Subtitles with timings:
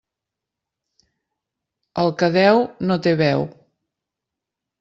[2.05, 3.47] El que deu no té veu.